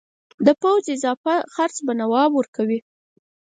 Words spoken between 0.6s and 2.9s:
پوځ اضافه خرڅ به نواب ورکوي.